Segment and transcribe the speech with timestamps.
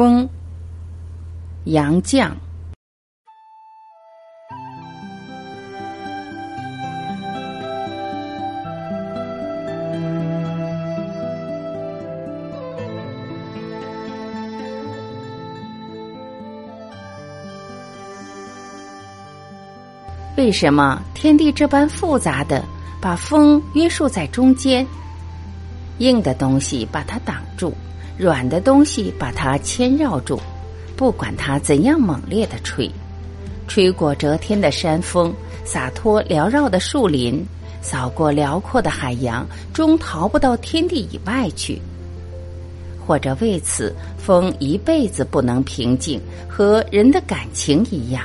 [0.00, 0.26] 风，
[1.64, 2.32] 杨绛。
[20.38, 22.64] 为什么天地这般复杂的
[23.02, 24.86] 把风约束在中间？
[25.98, 27.74] 硬的东西把它挡住。
[28.20, 30.38] 软的东西把它牵绕住，
[30.94, 32.90] 不管它怎样猛烈的吹，
[33.66, 35.32] 吹过遮天的山峰，
[35.64, 37.42] 洒脱缭绕的树林，
[37.80, 41.80] 扫过辽阔的海洋，终逃不到天地以外去。
[43.06, 48.22] 或者为此，风一辈子不能平静，和人的感情一样。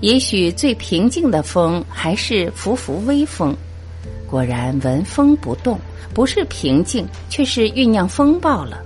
[0.00, 3.54] 也许最平静的风还是拂拂微风。
[4.30, 5.78] 果然闻风不动，
[6.12, 8.82] 不是平静，却是酝酿风暴了。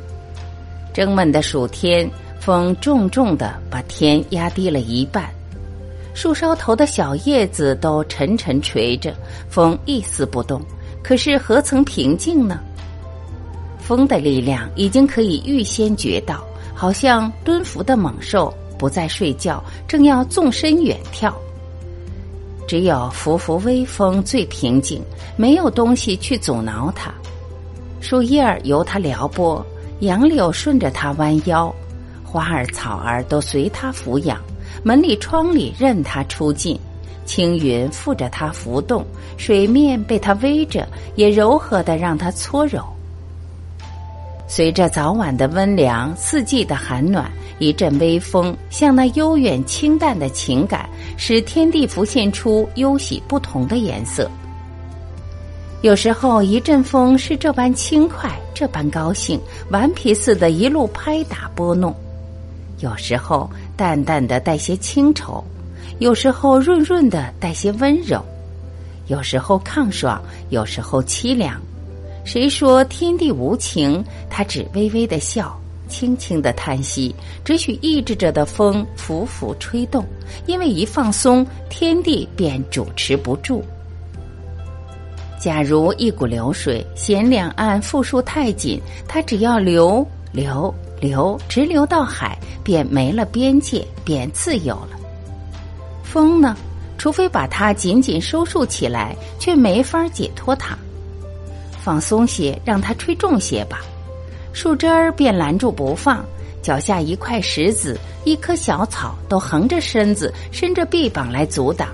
[0.94, 5.28] 蒸闷的暑天，风重重的把天压低了一半，
[6.14, 9.14] 树梢头的小叶子都沉沉垂着，
[9.48, 10.62] 风一丝不动。
[11.02, 12.60] 可是何曾平静呢？
[13.80, 21.36] 风的力量已经可以预先觉到，好像蹲伏的猛兽不再睡觉，正要纵身远跳。
[22.72, 25.02] 只有拂拂微风最平静，
[25.36, 27.12] 没有东西去阻挠它。
[28.00, 29.62] 树叶儿由它撩拨，
[30.00, 31.70] 杨柳顺着它弯腰，
[32.24, 34.40] 花儿草儿都随它抚养，
[34.82, 36.80] 门里窗里任它出进，
[37.26, 39.04] 青云附着它浮动，
[39.36, 42.82] 水面被它偎着，也柔和的让它搓揉。
[44.46, 54.30] 随着早晚的温凉，四季的寒暖，一阵微风，像那悠远清淡的情感，使天地浮现出忧喜不同的颜色。
[55.80, 59.40] 有时候一阵风是这般轻快，这般高兴，
[59.70, 61.90] 顽皮似的，一路拍打拨弄；
[62.80, 65.42] 有时候淡淡的带些清愁，
[65.98, 68.22] 有时候润润的带些温柔，
[69.06, 71.58] 有时候抗爽，有时候凄凉。
[72.24, 74.02] 谁说天地无情？
[74.30, 80.04] 他只微微的笑，轻轻的叹息，只许抑制着的风拂拂吹动。
[80.46, 83.64] 因为一放松，天地便主持不住。
[85.38, 94.90] 假如一股流水嫌两岸负数太紧，它只要流流流，直流到海，便没了边界，便自由了。
[96.04, 96.56] 风呢？
[96.96, 100.78] 除非把它紧紧收束起来，却没法解脱它。
[101.82, 103.80] 放松些，让它吹重些吧。
[104.52, 106.24] 树枝儿便拦住不放，
[106.62, 111.88] 脚下一块石子、一棵小草都横着身子、伸着臂膀来阻挡。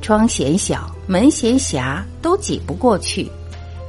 [0.00, 3.30] 窗嫌小，门嫌狭，都挤不过去。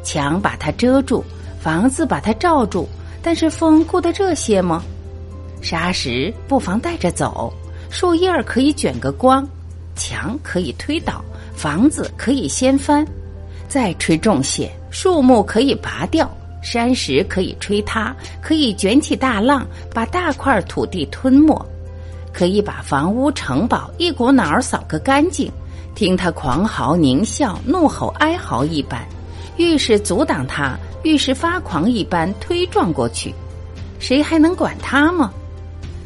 [0.03, 1.23] 墙把它遮住，
[1.61, 2.87] 房子把它罩住，
[3.21, 4.83] 但是风顾得这些吗？
[5.61, 7.53] 沙石不妨带着走，
[7.89, 9.47] 树叶儿可以卷个光，
[9.95, 11.23] 墙可以推倒，
[11.55, 13.07] 房子可以掀翻。
[13.69, 16.29] 再吹重些，树木可以拔掉，
[16.61, 21.59] 山石可以吹塌，可以卷起大浪，把大块土地吞没，
[22.31, 25.51] 可以把房屋城堡一股脑儿扫个干净。
[25.95, 29.03] 听他狂嚎、狞笑、怒吼、哀嚎一般，
[29.57, 33.33] 愈是阻挡他，愈是发狂一般推撞过去。
[33.97, 35.33] 谁还能管他吗？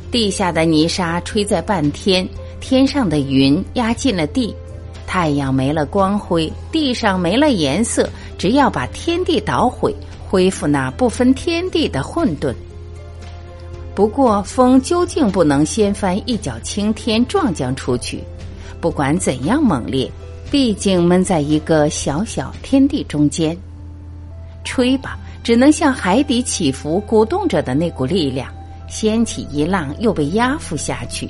[0.10, 2.26] 地下的泥沙吹在半天，
[2.62, 4.56] 天上的云压进了地。
[5.08, 8.08] 太阳没了光辉，地上没了颜色，
[8.38, 9.96] 只要把天地捣毁，
[10.28, 12.54] 恢复那不分天地的混沌。
[13.96, 18.22] 不过，风究竟不能掀翻一角青天，撞将出去。
[18.80, 20.12] 不管怎样猛烈，
[20.52, 23.58] 毕竟闷在一个小小天地中间。
[24.64, 28.54] 吹吧，只能像海底起伏鼓动着的那股力量，
[28.88, 31.28] 掀起一浪，又被压伏下去。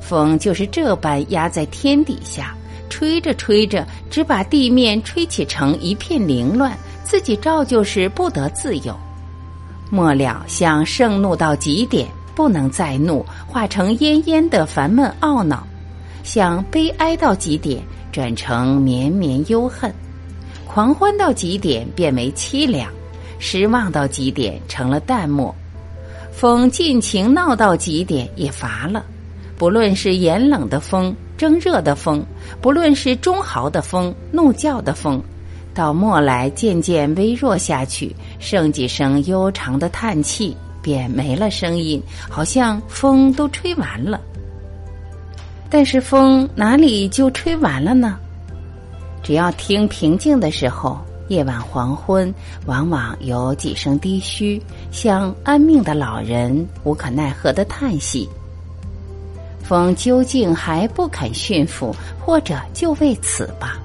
[0.00, 2.56] 风就是这般压在天底下。
[2.94, 8.96] 吹着吹着，只把地面吹起成一片凌乱，自己照旧是不得自由。
[9.90, 15.66] 末了，像盛怒到极点，不能再怒，化成恹恹的烦闷懊恼；
[16.22, 17.82] 像悲哀到极点，
[18.12, 19.90] 转成绵绵忧恨；
[20.64, 22.88] 狂欢到极点，变为凄凉；
[23.40, 25.52] 失望到极点，成了淡漠。
[26.30, 29.04] 风尽情闹到极点，也乏了。
[29.58, 31.12] 不论是炎冷的风。
[31.36, 32.24] 蒸热的风，
[32.60, 35.22] 不论是中豪的风、怒叫的风，
[35.74, 42.00] 到末来渐渐微弱下去，剩几声悠长的叹气，便没了声音，
[42.30, 44.20] 好像风都吹完了。
[45.68, 48.16] 但是风哪里就吹完了呢？
[49.22, 50.98] 只要听平静的时候，
[51.28, 52.32] 夜晚黄昏，
[52.66, 58.28] 往往有几声低嘘，像安命的老人无可奈何的叹息。
[59.64, 63.80] 风究竟还不肯驯服，或者就为此吧。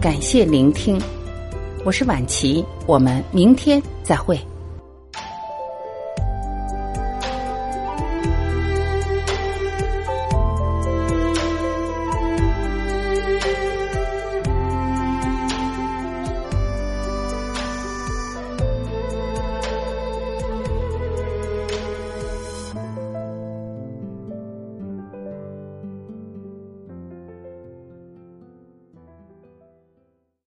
[0.00, 0.98] 感谢聆听，
[1.88, 4.38] 我是晚琪，我们明天再会。